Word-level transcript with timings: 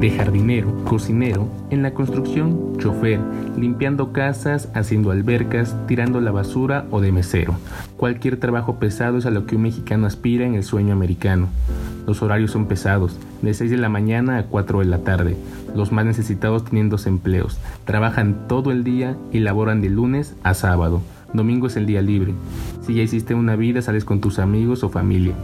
De 0.00 0.10
jardinero, 0.10 0.82
cocinero, 0.84 1.46
en 1.68 1.82
la 1.82 1.92
construcción, 1.92 2.78
chofer, 2.78 3.20
limpiando 3.58 4.12
casas, 4.12 4.70
haciendo 4.74 5.10
albercas, 5.10 5.76
tirando 5.86 6.22
la 6.22 6.30
basura 6.30 6.86
o 6.90 7.02
de 7.02 7.12
mesero. 7.12 7.54
Cualquier 7.98 8.38
trabajo 8.38 8.78
pesado 8.78 9.18
es 9.18 9.26
a 9.26 9.30
lo 9.30 9.44
que 9.44 9.56
un 9.56 9.62
mexicano 9.62 10.06
aspira 10.06 10.46
en 10.46 10.54
el 10.54 10.64
sueño 10.64 10.94
americano. 10.94 11.48
Los 12.06 12.22
horarios 12.22 12.50
son 12.50 12.64
pesados, 12.64 13.18
de 13.42 13.52
6 13.52 13.72
de 13.72 13.76
la 13.76 13.90
mañana 13.90 14.38
a 14.38 14.44
4 14.44 14.78
de 14.78 14.86
la 14.86 15.00
tarde. 15.00 15.36
Los 15.76 15.92
más 15.92 16.06
necesitados 16.06 16.64
tienen 16.64 16.88
dos 16.88 17.06
empleos, 17.06 17.58
trabajan 17.84 18.48
todo 18.48 18.72
el 18.72 18.84
día 18.84 19.18
y 19.32 19.40
laboran 19.40 19.82
de 19.82 19.90
lunes 19.90 20.34
a 20.42 20.54
sábado. 20.54 21.02
Domingo 21.34 21.66
es 21.66 21.76
el 21.76 21.84
día 21.84 22.00
libre. 22.00 22.32
Si 22.86 22.94
ya 22.94 23.02
hiciste 23.02 23.34
una 23.34 23.54
vida, 23.54 23.82
sales 23.82 24.06
con 24.06 24.22
tus 24.22 24.38
amigos 24.38 24.82
o 24.82 24.88
familia. 24.88 25.34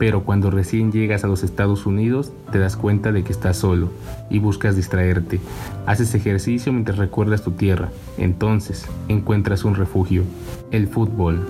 Pero 0.00 0.24
cuando 0.24 0.50
recién 0.50 0.92
llegas 0.92 1.24
a 1.24 1.26
los 1.26 1.42
Estados 1.42 1.84
Unidos, 1.84 2.32
te 2.50 2.58
das 2.58 2.74
cuenta 2.74 3.12
de 3.12 3.22
que 3.22 3.32
estás 3.32 3.58
solo 3.58 3.90
y 4.30 4.38
buscas 4.38 4.74
distraerte. 4.74 5.40
Haces 5.84 6.14
ejercicio 6.14 6.72
mientras 6.72 6.96
recuerdas 6.96 7.42
tu 7.42 7.50
tierra. 7.50 7.90
Entonces, 8.16 8.86
encuentras 9.08 9.62
un 9.62 9.74
refugio, 9.74 10.22
el 10.70 10.88
fútbol. 10.88 11.46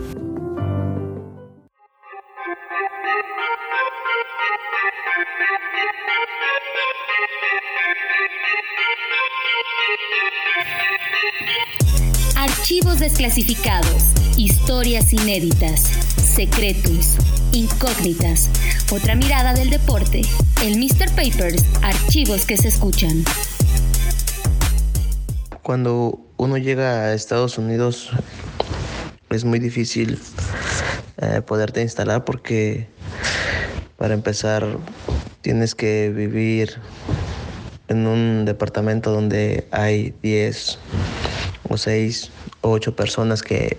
Archivos 12.37 12.98
desclasificados, 12.98 14.12
historias 14.37 15.12
inéditas, 15.12 15.82
secretos, 16.16 17.16
incógnitas, 17.52 18.48
otra 18.92 19.14
mirada 19.14 19.52
del 19.54 19.70
deporte, 19.70 20.23
el 20.62 20.76
Mr. 20.79 21.10
Papers, 21.10 21.65
archivos 21.82 22.46
que 22.46 22.56
se 22.56 22.68
escuchan. 22.68 23.24
Cuando 25.62 26.21
uno 26.37 26.56
llega 26.59 27.04
a 27.04 27.15
Estados 27.15 27.59
Unidos 27.59 28.10
es 29.30 29.45
muy 29.45 29.59
difícil 29.59 30.18
eh, 31.18 31.43
poderte 31.46 31.82
instalar 31.82 32.24
porque 32.24 32.88
para 33.96 34.15
empezar 34.15 34.66
tienes 35.40 35.74
que 35.74 36.10
vivir 36.10 36.78
en 37.88 38.06
un 38.06 38.45
departamento 38.45 39.12
donde 39.12 39.66
hay 39.71 40.15
10 40.23 40.78
o 41.68 41.76
6 41.76 42.30
o 42.62 42.71
8 42.71 42.96
personas 42.96 43.43
que, 43.43 43.78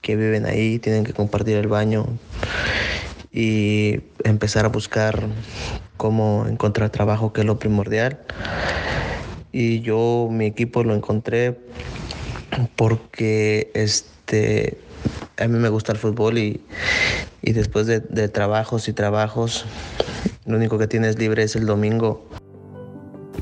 que 0.00 0.16
viven 0.16 0.46
ahí, 0.46 0.78
tienen 0.78 1.04
que 1.04 1.12
compartir 1.12 1.56
el 1.56 1.68
baño 1.68 2.06
y 3.32 4.00
empezar 4.24 4.64
a 4.64 4.68
buscar 4.68 5.26
cómo 5.96 6.46
encontrar 6.48 6.90
trabajo, 6.90 7.32
que 7.32 7.42
es 7.42 7.46
lo 7.46 7.58
primordial. 7.58 8.18
Y 9.52 9.80
yo 9.80 10.28
mi 10.30 10.46
equipo 10.46 10.82
lo 10.84 10.94
encontré 10.94 11.58
porque 12.76 13.70
este 13.74 14.78
a 15.38 15.48
mí 15.48 15.58
me 15.58 15.68
gusta 15.70 15.92
el 15.92 15.98
fútbol 15.98 16.38
y, 16.38 16.60
y 17.42 17.52
después 17.52 17.86
de, 17.86 18.00
de 18.00 18.28
trabajos 18.28 18.88
y 18.88 18.92
trabajos, 18.92 19.64
lo 20.44 20.56
único 20.56 20.78
que 20.78 20.86
tienes 20.86 21.18
libre 21.18 21.42
es 21.42 21.56
el 21.56 21.66
domingo 21.66 22.28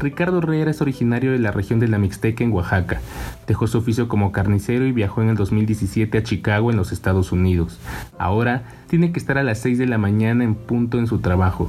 Ricardo 0.01 0.39
Herrera 0.39 0.71
es 0.71 0.81
originario 0.81 1.33
de 1.33 1.41
la 1.41 1.51
región 1.51 1.81
de 1.81 1.89
la 1.89 1.99
Mixteca 1.99 2.45
en 2.45 2.53
Oaxaca. 2.53 3.01
Dejó 3.47 3.67
su 3.67 3.79
oficio 3.79 4.07
como 4.07 4.31
carnicero 4.31 4.87
y 4.87 4.93
viajó 4.93 5.23
en 5.23 5.31
el 5.31 5.37
2017 5.37 6.19
a 6.19 6.23
Chicago 6.23 6.71
en 6.71 6.77
los 6.77 6.93
Estados 6.93 7.33
Unidos. 7.33 7.79
Ahora 8.19 8.63
tiene 8.89 9.11
que 9.11 9.19
estar 9.19 9.39
a 9.39 9.43
las 9.43 9.59
6 9.59 9.79
de 9.79 9.87
la 9.87 9.99
mañana 9.99 10.45
en 10.45 10.55
punto 10.55 10.99
en 10.99 11.07
su 11.07 11.19
trabajo. 11.19 11.69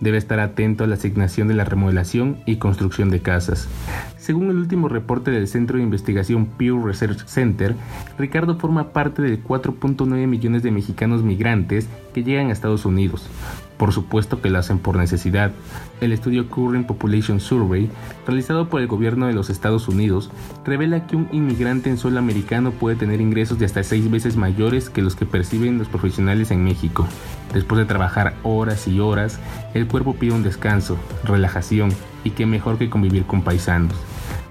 Debe 0.00 0.16
estar 0.16 0.40
atento 0.40 0.84
a 0.84 0.86
la 0.86 0.94
asignación 0.94 1.48
de 1.48 1.54
la 1.54 1.64
remodelación 1.64 2.38
y 2.46 2.56
construcción 2.56 3.10
de 3.10 3.20
casas. 3.20 3.68
Según 4.16 4.50
el 4.50 4.56
último 4.56 4.88
reporte 4.88 5.30
del 5.30 5.46
Centro 5.46 5.76
de 5.76 5.84
Investigación 5.84 6.46
Pew 6.46 6.84
Research 6.84 7.26
Center, 7.26 7.74
Ricardo 8.18 8.56
forma 8.58 8.92
parte 8.92 9.22
de 9.22 9.42
4.9 9.42 10.26
millones 10.26 10.62
de 10.62 10.70
mexicanos 10.70 11.22
migrantes 11.22 11.88
que 12.14 12.24
llegan 12.24 12.48
a 12.48 12.52
Estados 12.52 12.86
Unidos. 12.86 13.28
Por 13.76 13.92
supuesto 13.92 14.40
que 14.40 14.50
lo 14.50 14.58
hacen 14.58 14.78
por 14.78 14.96
necesidad. 14.96 15.52
El 16.00 16.12
estudio 16.12 16.48
Current 16.48 16.86
Population 16.86 17.40
Survey, 17.40 17.90
realizado 18.26 18.68
por 18.68 18.80
el 18.80 18.86
gobierno 18.86 19.26
de 19.26 19.34
los 19.34 19.50
Estados 19.50 19.88
Unidos, 19.88 20.30
revela 20.64 21.06
que 21.06 21.16
un 21.16 21.28
inmigrante 21.32 21.90
en 21.90 21.98
suelo 21.98 22.18
americano 22.18 22.70
puede 22.70 22.96
tener 22.96 23.20
ingresos 23.20 23.58
de 23.58 23.66
hasta 23.66 23.82
seis 23.82 24.10
veces 24.10 24.36
mayores 24.36 24.90
que 24.90 25.02
los 25.02 25.14
que 25.14 25.26
perciben 25.26 25.78
los 25.78 25.88
profesionales 25.88 26.50
en 26.50 26.64
México. 26.64 27.06
Después 27.52 27.78
de 27.78 27.84
trabajar 27.84 28.34
horas 28.42 28.88
y 28.88 29.00
horas, 29.00 29.38
el 29.74 29.86
cuerpo 29.86 30.14
pide 30.14 30.32
un 30.32 30.42
descanso, 30.42 30.96
relajación 31.24 31.92
y 32.24 32.30
qué 32.30 32.46
mejor 32.46 32.78
que 32.78 32.90
convivir 32.90 33.24
con 33.24 33.42
paisanos. 33.42 33.94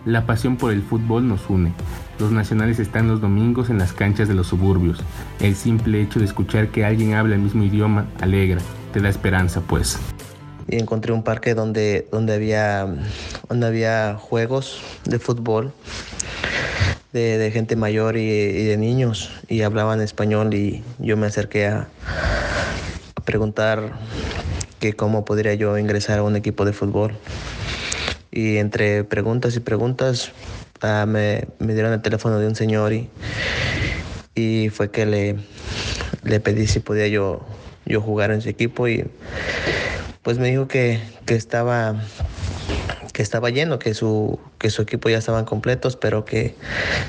La 0.05 0.25
pasión 0.27 0.55
por 0.57 0.71
el 0.71 0.83
fútbol 0.83 1.27
nos 1.27 1.49
une. 1.49 1.73
Los 2.19 2.31
nacionales 2.31 2.79
están 2.79 3.07
los 3.07 3.21
domingos 3.21 3.71
en 3.71 3.79
las 3.79 3.91
canchas 3.91 4.27
de 4.27 4.35
los 4.35 4.47
suburbios. 4.47 4.99
El 5.39 5.55
simple 5.55 6.01
hecho 6.01 6.19
de 6.19 6.25
escuchar 6.25 6.67
que 6.67 6.85
alguien 6.85 7.15
habla 7.15 7.35
el 7.35 7.41
mismo 7.41 7.63
idioma 7.63 8.05
alegra 8.21 8.61
te 8.93 9.01
da 9.01 9.09
esperanza, 9.09 9.61
pues. 9.61 9.97
Y 10.67 10.77
encontré 10.77 11.11
un 11.11 11.23
parque 11.23 11.55
donde, 11.55 12.07
donde, 12.11 12.33
había, 12.33 12.87
donde 13.49 13.67
había 13.67 14.15
juegos 14.19 14.81
de 15.05 15.19
fútbol 15.19 15.73
de, 17.11 17.49
gente 17.51 17.75
mayor 17.75 18.17
y, 18.17 18.63
de 18.65 18.77
niños 18.77 19.31
y 19.47 19.61
hablaban 19.61 20.01
español 20.01 20.53
y 20.53 20.83
yo 20.99 21.15
me 21.17 21.27
acerqué 21.27 21.67
a, 21.67 21.87
preguntar 23.23 23.93
que 24.79 24.93
cómo 24.93 25.25
podría 25.25 25.55
yo 25.55 25.77
ingresar 25.77 26.19
a 26.19 26.23
un 26.23 26.35
equipo 26.35 26.63
de 26.63 26.73
fútbol. 26.73 27.13
Y 28.35 28.57
entre 28.57 29.03
preguntas 29.03 29.55
y 29.55 29.61
preguntas 29.61 30.31
ah, 30.81 31.05
me, 31.07 31.47
me, 31.57 31.73
dieron 31.73 31.93
el 31.93 32.03
teléfono 32.03 32.37
de 32.37 32.45
un 32.45 32.55
señor 32.55 32.93
y, 32.93 33.09
y 34.35 34.69
fue 34.69 34.91
que 34.91 35.07
le, 35.07 35.37
le 36.23 36.39
pedí 36.39 36.67
si 36.67 36.79
podía 36.79 37.07
yo 37.07 37.43
yo 37.85 38.01
jugar 38.01 38.31
en 38.31 38.41
su 38.41 38.49
equipo 38.49 38.87
y 38.87 39.05
pues 40.23 40.37
me 40.39 40.49
dijo 40.49 40.67
que, 40.67 40.99
que 41.25 41.35
estaba 41.35 41.95
que 43.13 43.21
estaba 43.21 43.49
lleno, 43.49 43.79
que 43.79 43.93
su, 43.93 44.39
que 44.59 44.69
su 44.69 44.81
equipo 44.81 45.07
ya 45.07 45.17
estaban 45.19 45.45
completos, 45.45 45.95
pero 45.95 46.25
que 46.25 46.53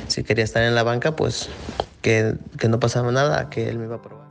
si 0.06 0.22
quería 0.22 0.44
estar 0.44 0.62
en 0.62 0.76
la 0.76 0.84
banca, 0.84 1.16
pues 1.16 1.48
que, 2.00 2.34
que 2.60 2.68
no 2.68 2.78
pasaba 2.78 3.10
nada, 3.10 3.50
que 3.50 3.68
él 3.68 3.78
me 3.78 3.86
iba 3.86 3.96
a 3.96 4.02
probar. 4.02 4.28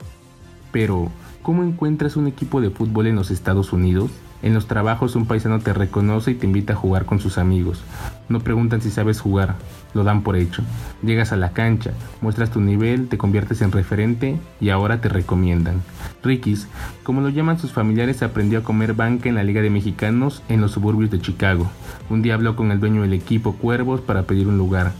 Pero, 0.72 1.12
¿cómo 1.46 1.62
encuentras 1.62 2.16
un 2.16 2.26
equipo 2.26 2.60
de 2.60 2.70
fútbol 2.70 3.06
en 3.06 3.14
los 3.14 3.30
Estados 3.30 3.72
Unidos? 3.72 4.10
En 4.42 4.52
los 4.52 4.66
trabajos 4.66 5.14
un 5.14 5.26
paisano 5.26 5.60
te 5.60 5.72
reconoce 5.72 6.32
y 6.32 6.34
te 6.34 6.44
invita 6.44 6.72
a 6.72 6.76
jugar 6.76 7.04
con 7.04 7.20
sus 7.20 7.38
amigos. 7.38 7.84
No 8.28 8.40
preguntan 8.40 8.82
si 8.82 8.90
sabes 8.90 9.20
jugar, 9.20 9.54
lo 9.94 10.02
dan 10.02 10.22
por 10.22 10.34
hecho. 10.34 10.64
Llegas 11.04 11.30
a 11.30 11.36
la 11.36 11.52
cancha, 11.52 11.92
muestras 12.20 12.50
tu 12.50 12.60
nivel, 12.60 13.06
te 13.06 13.16
conviertes 13.16 13.62
en 13.62 13.70
referente 13.70 14.36
y 14.60 14.70
ahora 14.70 15.00
te 15.00 15.08
recomiendan. 15.08 15.82
Rikis, 16.24 16.66
como 17.04 17.20
lo 17.20 17.28
llaman 17.28 17.60
sus 17.60 17.70
familiares, 17.70 18.24
aprendió 18.24 18.58
a 18.58 18.64
comer 18.64 18.94
banca 18.94 19.28
en 19.28 19.36
la 19.36 19.44
Liga 19.44 19.62
de 19.62 19.70
Mexicanos 19.70 20.42
en 20.48 20.60
los 20.60 20.72
suburbios 20.72 21.12
de 21.12 21.20
Chicago. 21.20 21.70
Un 22.10 22.22
día 22.22 22.34
habló 22.34 22.56
con 22.56 22.72
el 22.72 22.80
dueño 22.80 23.02
del 23.02 23.12
equipo 23.12 23.52
Cuervos 23.52 24.00
para 24.00 24.24
pedir 24.24 24.48
un 24.48 24.58
lugar. 24.58 24.94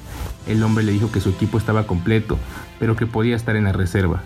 El 0.47 0.63
hombre 0.63 0.85
le 0.85 0.93
dijo 0.93 1.11
que 1.11 1.21
su 1.21 1.31
equipo 1.31 1.59
estaba 1.59 1.89
completo, 1.89 2.39
pero 2.79 2.95
que 2.95 3.09
podía 3.09 3.35
estar 3.35 3.57
en 3.57 3.65
la 3.65 3.73
reserva. 3.73 4.23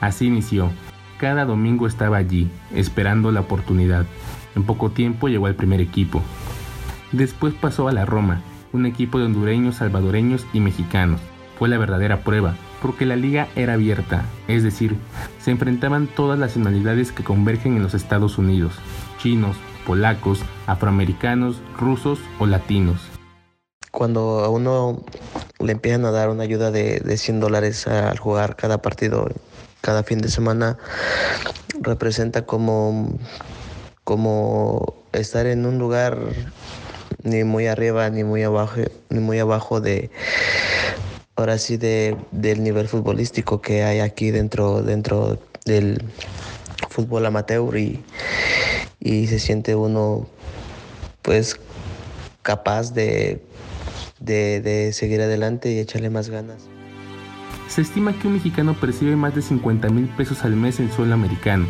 Así 0.00 0.26
inició. 0.26 0.70
Cada 1.18 1.44
domingo 1.44 1.88
estaba 1.88 2.16
allí, 2.16 2.48
esperando 2.72 3.32
la 3.32 3.40
oportunidad. 3.40 4.06
En 4.54 4.62
poco 4.62 4.90
tiempo 4.90 5.28
llegó 5.28 5.46
al 5.46 5.56
primer 5.56 5.80
equipo. 5.80 6.22
Después 7.10 7.54
pasó 7.54 7.88
a 7.88 7.92
la 7.92 8.06
Roma, 8.06 8.40
un 8.72 8.86
equipo 8.86 9.18
de 9.18 9.24
hondureños, 9.24 9.76
salvadoreños 9.76 10.46
y 10.52 10.60
mexicanos. 10.60 11.20
Fue 11.58 11.68
la 11.68 11.76
verdadera 11.76 12.18
prueba, 12.20 12.54
porque 12.80 13.04
la 13.04 13.16
liga 13.16 13.48
era 13.56 13.74
abierta, 13.74 14.26
es 14.46 14.62
decir, 14.62 14.96
se 15.40 15.50
enfrentaban 15.50 16.06
todas 16.06 16.38
las 16.38 16.50
nacionalidades 16.50 17.10
que 17.10 17.24
convergen 17.24 17.76
en 17.76 17.82
los 17.82 17.94
Estados 17.94 18.38
Unidos, 18.38 18.74
chinos, 19.20 19.56
polacos, 19.86 20.40
afroamericanos, 20.68 21.60
rusos 21.76 22.20
o 22.38 22.46
latinos. 22.46 23.00
Cuando 23.90 24.44
a 24.44 24.50
uno 24.50 25.02
le 25.58 25.72
empiezan 25.72 26.04
a 26.04 26.12
dar 26.12 26.28
una 26.28 26.44
ayuda 26.44 26.70
de, 26.70 27.00
de 27.00 27.16
100 27.16 27.40
dólares 27.40 27.88
al 27.88 28.18
jugar 28.18 28.54
cada 28.54 28.80
partido, 28.82 29.28
cada 29.80 30.02
fin 30.02 30.18
de 30.18 30.28
semana, 30.28 30.78
representa 31.80 32.44
como 32.44 33.18
como 34.04 34.94
estar 35.12 35.46
en 35.46 35.66
un 35.66 35.78
lugar 35.78 36.18
ni 37.22 37.44
muy 37.44 37.66
arriba 37.66 38.08
ni 38.08 38.24
muy 38.24 38.42
abajo 38.42 38.80
ni 39.10 39.20
muy 39.20 39.38
abajo 39.38 39.80
de 39.82 40.10
ahora 41.36 41.58
sí 41.58 41.76
de, 41.76 42.16
del 42.30 42.62
nivel 42.62 42.88
futbolístico 42.88 43.60
que 43.60 43.84
hay 43.84 44.00
aquí 44.00 44.30
dentro 44.30 44.82
dentro 44.82 45.38
del 45.66 46.02
fútbol 46.88 47.26
amateur 47.26 47.76
y, 47.76 48.02
y 48.98 49.26
se 49.26 49.38
siente 49.38 49.74
uno 49.74 50.26
pues 51.22 51.60
capaz 52.42 52.94
de, 52.94 53.42
de, 54.20 54.60
de 54.62 54.92
seguir 54.94 55.20
adelante 55.20 55.70
y 55.70 55.78
echarle 55.78 56.08
más 56.08 56.30
ganas. 56.30 56.77
Se 57.68 57.82
estima 57.82 58.14
que 58.14 58.26
un 58.26 58.34
mexicano 58.34 58.72
percibe 58.74 59.14
más 59.14 59.34
de 59.34 59.42
50 59.42 59.90
mil 59.90 60.06
pesos 60.06 60.44
al 60.44 60.56
mes 60.56 60.80
en 60.80 60.90
suelo 60.90 61.14
americano. 61.14 61.66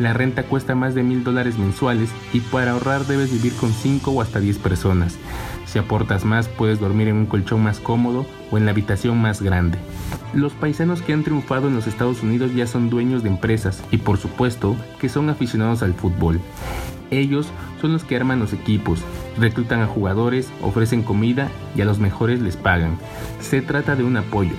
La 0.00 0.12
renta 0.12 0.42
cuesta 0.42 0.74
más 0.74 0.94
de 0.94 1.04
mil 1.04 1.22
dólares 1.22 1.56
mensuales 1.56 2.10
y 2.32 2.40
para 2.40 2.72
ahorrar 2.72 3.06
debes 3.06 3.32
vivir 3.32 3.54
con 3.54 3.72
5 3.72 4.10
o 4.10 4.20
hasta 4.20 4.40
10 4.40 4.58
personas. 4.58 5.16
Si 5.64 5.78
aportas 5.78 6.24
más 6.24 6.48
puedes 6.48 6.80
dormir 6.80 7.08
en 7.08 7.16
un 7.16 7.26
colchón 7.26 7.62
más 7.62 7.78
cómodo 7.78 8.26
o 8.50 8.58
en 8.58 8.64
la 8.64 8.72
habitación 8.72 9.22
más 9.22 9.40
grande. 9.40 9.78
Los 10.34 10.52
paisanos 10.52 11.00
que 11.00 11.12
han 11.12 11.22
triunfado 11.22 11.68
en 11.68 11.76
los 11.76 11.86
Estados 11.86 12.22
Unidos 12.22 12.52
ya 12.54 12.66
son 12.66 12.90
dueños 12.90 13.22
de 13.22 13.28
empresas 13.28 13.82
y 13.92 13.98
por 13.98 14.18
supuesto 14.18 14.76
que 15.00 15.08
son 15.08 15.30
aficionados 15.30 15.82
al 15.82 15.94
fútbol. 15.94 16.40
Ellos 17.10 17.46
son 17.80 17.92
los 17.92 18.02
que 18.02 18.16
arman 18.16 18.40
los 18.40 18.52
equipos, 18.52 19.00
reclutan 19.38 19.80
a 19.80 19.86
jugadores, 19.86 20.50
ofrecen 20.60 21.02
comida 21.02 21.48
y 21.76 21.82
a 21.82 21.84
los 21.84 22.00
mejores 22.00 22.40
les 22.40 22.56
pagan. 22.56 22.98
Se 23.40 23.62
trata 23.62 23.94
de 23.94 24.02
un 24.02 24.16
apoyo, 24.16 24.54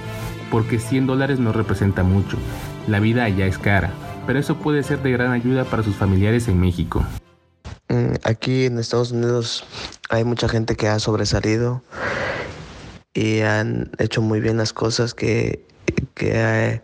porque 0.51 0.79
100 0.79 1.07
dólares 1.07 1.39
no 1.39 1.51
representa 1.51 2.03
mucho. 2.03 2.37
La 2.87 2.99
vida 2.99 3.23
allá 3.23 3.45
es 3.45 3.57
cara, 3.57 3.91
pero 4.25 4.39
eso 4.39 4.57
puede 4.57 4.83
ser 4.83 5.01
de 5.01 5.11
gran 5.11 5.31
ayuda 5.31 5.65
para 5.65 5.83
sus 5.83 5.95
familiares 5.95 6.47
en 6.47 6.59
México. 6.59 7.03
Mm, 7.89 8.15
aquí 8.23 8.65
en 8.65 8.79
Estados 8.79 9.11
Unidos 9.11 9.65
hay 10.09 10.23
mucha 10.23 10.49
gente 10.49 10.75
que 10.75 10.87
ha 10.87 10.99
sobresalido 10.99 11.81
y 13.13 13.41
han 13.41 13.91
hecho 13.97 14.21
muy 14.21 14.39
bien 14.39 14.57
las 14.57 14.73
cosas 14.73 15.13
que, 15.13 15.65
que, 16.13 16.81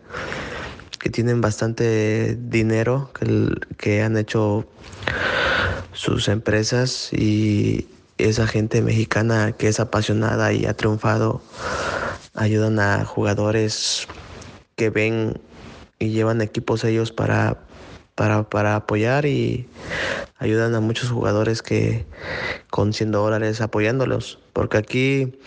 tienen 1.12 1.40
bastante 1.40 2.36
dinero, 2.40 3.10
que, 3.12 3.50
que 3.76 4.02
han 4.02 4.16
hecho 4.16 4.66
sus 5.92 6.28
empresas 6.28 7.12
y 7.12 7.86
esa 8.18 8.46
gente 8.46 8.82
mexicana 8.82 9.52
que 9.52 9.68
es 9.68 9.80
apasionada 9.80 10.52
y 10.52 10.66
ha 10.66 10.74
triunfado 10.74 11.42
ayudan 12.34 12.78
a 12.78 13.04
jugadores 13.04 14.06
que 14.76 14.90
ven 14.90 15.40
y 15.98 16.10
llevan 16.10 16.40
equipos 16.40 16.84
ellos 16.84 17.12
para, 17.12 17.58
para, 18.14 18.48
para 18.48 18.76
apoyar 18.76 19.26
y 19.26 19.68
ayudan 20.38 20.74
a 20.74 20.80
muchos 20.80 21.10
jugadores 21.10 21.62
que 21.62 22.06
con 22.70 22.92
100 22.92 23.12
dólares 23.12 23.60
apoyándolos. 23.60 24.40
Porque 24.52 24.78
aquí 24.78 25.38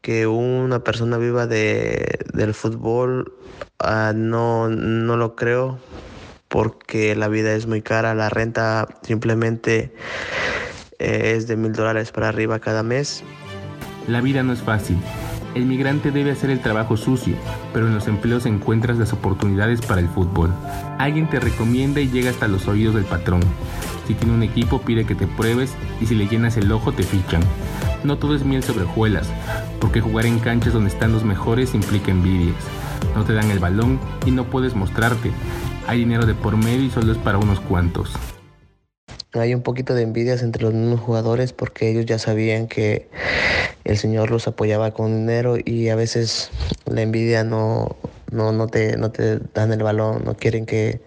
que 0.00 0.26
una 0.26 0.82
persona 0.84 1.16
viva 1.16 1.46
de, 1.46 2.18
del 2.34 2.54
fútbol 2.54 3.32
uh, 3.82 4.12
no, 4.14 4.68
no 4.68 5.16
lo 5.16 5.36
creo 5.36 5.78
porque 6.48 7.16
la 7.16 7.28
vida 7.28 7.54
es 7.54 7.66
muy 7.66 7.80
cara, 7.80 8.14
la 8.14 8.28
renta 8.28 8.86
simplemente 9.02 9.94
eh, 10.98 11.32
es 11.34 11.46
de 11.46 11.56
mil 11.56 11.72
dólares 11.72 12.12
para 12.12 12.28
arriba 12.28 12.58
cada 12.58 12.82
mes. 12.82 13.24
La 14.06 14.20
vida 14.20 14.42
no 14.42 14.52
es 14.52 14.60
fácil. 14.60 14.98
El 15.54 15.66
migrante 15.66 16.10
debe 16.10 16.30
hacer 16.30 16.48
el 16.48 16.60
trabajo 16.60 16.96
sucio, 16.96 17.36
pero 17.74 17.86
en 17.86 17.94
los 17.94 18.08
empleos 18.08 18.46
encuentras 18.46 18.96
las 18.96 19.12
oportunidades 19.12 19.82
para 19.82 20.00
el 20.00 20.08
fútbol. 20.08 20.50
Alguien 20.98 21.28
te 21.28 21.40
recomienda 21.40 22.00
y 22.00 22.08
llega 22.08 22.30
hasta 22.30 22.48
los 22.48 22.68
oídos 22.68 22.94
del 22.94 23.04
patrón. 23.04 23.42
Si 24.06 24.14
tiene 24.14 24.34
un 24.34 24.42
equipo 24.42 24.80
pide 24.80 25.04
que 25.04 25.14
te 25.14 25.26
pruebes 25.26 25.74
y 26.00 26.06
si 26.06 26.14
le 26.14 26.26
llenas 26.26 26.56
el 26.56 26.72
ojo 26.72 26.92
te 26.92 27.02
fichan. 27.02 27.42
No 28.02 28.16
todo 28.16 28.34
es 28.34 28.44
miel 28.44 28.62
sobre 28.62 28.84
hojuelas, 28.84 29.28
porque 29.78 30.00
jugar 30.00 30.24
en 30.24 30.38
canchas 30.38 30.72
donde 30.72 30.88
están 30.88 31.12
los 31.12 31.22
mejores 31.22 31.74
implica 31.74 32.10
envidias. 32.10 32.56
No 33.14 33.24
te 33.24 33.34
dan 33.34 33.50
el 33.50 33.58
balón 33.58 34.00
y 34.24 34.30
no 34.30 34.44
puedes 34.44 34.74
mostrarte, 34.74 35.30
hay 35.86 35.98
dinero 35.98 36.24
de 36.24 36.34
por 36.34 36.56
medio 36.56 36.84
y 36.84 36.90
solo 36.90 37.12
es 37.12 37.18
para 37.18 37.38
unos 37.38 37.60
cuantos. 37.60 38.12
Hay 39.34 39.54
un 39.54 39.62
poquito 39.62 39.94
de 39.94 40.02
envidias 40.02 40.42
entre 40.42 40.62
los 40.62 40.74
mismos 40.74 41.00
jugadores 41.00 41.52
porque 41.52 41.90
ellos 41.90 42.06
ya 42.06 42.18
sabían 42.18 42.68
que 42.68 43.08
el 43.84 43.98
Señor 43.98 44.30
los 44.30 44.46
apoyaba 44.48 44.92
con 44.92 45.16
dinero 45.16 45.56
y 45.62 45.88
a 45.88 45.96
veces 45.96 46.50
la 46.86 47.02
envidia 47.02 47.44
no, 47.44 47.96
no, 48.30 48.52
no, 48.52 48.68
te, 48.68 48.96
no 48.96 49.10
te 49.10 49.38
dan 49.54 49.72
el 49.72 49.82
balón, 49.82 50.22
no 50.24 50.36
quieren 50.36 50.66
que 50.66 51.00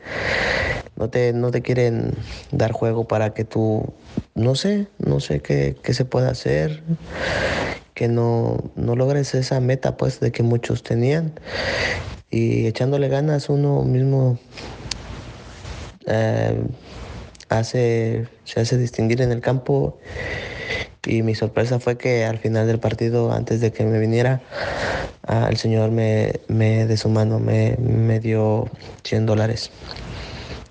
no 0.95 1.09
te, 1.09 1.33
no 1.33 1.51
te 1.51 1.61
quieren 1.61 2.13
dar 2.51 2.71
juego 2.71 3.07
para 3.07 3.33
que 3.33 3.43
tú, 3.43 3.93
no 4.33 4.55
sé, 4.55 4.87
no 4.97 5.19
sé 5.19 5.41
qué, 5.41 5.75
qué 5.83 5.93
se 5.93 6.05
puede 6.05 6.29
hacer, 6.29 6.83
que 7.93 8.07
no, 8.07 8.71
no 8.75 8.95
logres 8.95 9.33
esa 9.35 9.59
meta 9.59 9.97
pues 9.97 10.19
de 10.19 10.31
que 10.31 10.43
muchos 10.43 10.83
tenían. 10.83 11.33
Y 12.29 12.65
echándole 12.67 13.07
ganas 13.07 13.49
uno 13.49 13.83
mismo 13.83 14.37
eh, 16.05 16.61
hace, 17.49 18.27
se 18.43 18.59
hace 18.59 18.77
distinguir 18.77 19.21
en 19.21 19.31
el 19.31 19.41
campo 19.41 19.97
y 21.05 21.21
mi 21.23 21.35
sorpresa 21.35 21.79
fue 21.79 21.97
que 21.97 22.25
al 22.25 22.37
final 22.37 22.67
del 22.67 22.79
partido, 22.79 23.31
antes 23.31 23.61
de 23.61 23.71
que 23.71 23.83
me 23.85 23.99
viniera, 23.99 24.41
ah, 25.27 25.47
el 25.49 25.57
señor 25.57 25.91
me, 25.91 26.39
me 26.47 26.85
de 26.85 26.97
su 26.97 27.09
mano 27.09 27.39
me, 27.39 27.77
me 27.77 28.19
dio 28.19 28.69
100 29.03 29.25
dólares 29.25 29.71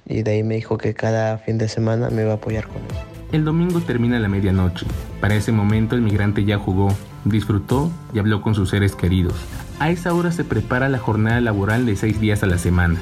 y 0.07 0.23
de 0.23 0.33
ahí 0.33 0.43
me 0.43 0.57
dijo 0.57 0.79
que 0.79 0.95
cada 0.95 1.39
fin 1.39 1.59
de 1.59 1.69
semana 1.69 2.11
me 2.11 2.23
iba 2.23 2.33
a 2.33 2.37
apoyar 2.37 2.67
con 2.67 2.77
él. 2.77 3.15
El 3.33 3.45
domingo 3.45 3.81
termina 3.81 4.19
la 4.21 4.29
medianoche. 4.29 4.87
Para 5.21 5.35
ese 5.35 5.51
momento 5.51 5.97
el 5.97 6.03
migrante 6.03 6.45
ya 6.45 6.59
jugó, 6.59 6.95
disfrutó 7.25 7.91
y 8.13 8.19
habló 8.19 8.43
con 8.43 8.55
sus 8.55 8.71
seres 8.71 8.95
queridos. 8.95 9.35
A 9.81 9.91
esa 9.91 10.15
hora 10.15 10.31
se 10.31 10.45
prepara 10.45 10.89
la 10.89 10.99
jornada 10.99 11.41
laboral 11.41 11.85
de 11.85 11.97
seis 11.97 12.21
días 12.21 12.43
a 12.43 12.47
la 12.47 12.59
semana. 12.59 13.01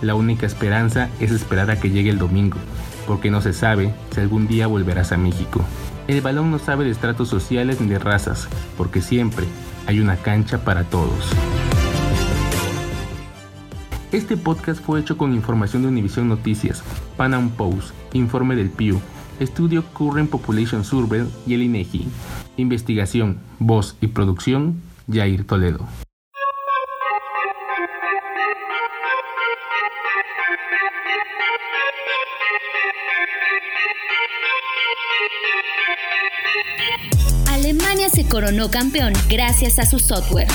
La 0.00 0.14
única 0.14 0.46
esperanza 0.46 1.08
es 1.20 1.30
esperar 1.30 1.70
a 1.70 1.78
que 1.78 1.90
llegue 1.90 2.10
el 2.10 2.18
domingo, 2.18 2.58
porque 3.06 3.30
no 3.30 3.42
se 3.42 3.52
sabe 3.52 3.92
si 4.14 4.20
algún 4.20 4.46
día 4.46 4.66
volverás 4.66 5.12
a 5.12 5.16
México. 5.18 5.62
El 6.08 6.20
balón 6.20 6.52
no 6.52 6.60
sabe 6.60 6.84
de 6.84 6.92
estratos 6.92 7.28
sociales 7.28 7.80
ni 7.80 7.88
de 7.88 7.98
razas, 7.98 8.48
porque 8.76 9.00
siempre 9.00 9.44
hay 9.86 9.98
una 9.98 10.16
cancha 10.16 10.64
para 10.64 10.84
todos. 10.84 11.30
Este 14.12 14.36
podcast 14.36 14.80
fue 14.80 15.00
hecho 15.00 15.18
con 15.18 15.34
información 15.34 15.82
de 15.82 15.88
Univision 15.88 16.28
Noticias, 16.28 16.84
Panam 17.16 17.50
Post, 17.50 17.92
Informe 18.12 18.54
del 18.54 18.70
Pew, 18.70 19.00
Estudio 19.40 19.84
Current 19.94 20.30
Population 20.30 20.84
Survey 20.84 21.26
y 21.44 21.54
el 21.54 21.62
INEGI. 21.62 22.06
Investigación, 22.56 23.38
voz 23.58 23.96
y 24.00 24.06
producción, 24.06 24.80
Jair 25.12 25.44
Toledo. 25.44 25.86
Coronó 38.36 38.70
campeón 38.70 39.14
gracias 39.30 39.78
a 39.78 39.86
su 39.86 39.98
software. 39.98 40.46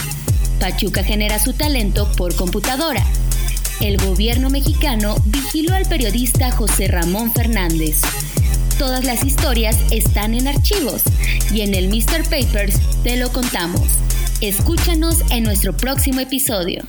Pachuca 0.59 1.03
genera 1.03 1.39
su 1.39 1.53
talento 1.53 2.11
por 2.11 2.35
computadora. 2.35 3.03
El 3.79 3.97
gobierno 3.97 4.51
mexicano 4.51 5.15
vigiló 5.25 5.73
al 5.73 5.87
periodista 5.87 6.51
José 6.51 6.87
Ramón 6.87 7.33
Fernández. 7.33 8.01
Todas 8.77 9.03
las 9.03 9.25
historias 9.25 9.79
están 9.89 10.35
en 10.35 10.47
archivos 10.47 11.01
y 11.51 11.61
en 11.61 11.73
el 11.73 11.87
Mr. 11.87 12.21
Papers 12.25 12.75
te 13.01 13.15
lo 13.15 13.31
contamos. 13.33 13.81
Escúchanos 14.41 15.23
en 15.31 15.43
nuestro 15.43 15.75
próximo 15.75 16.19
episodio. 16.19 16.83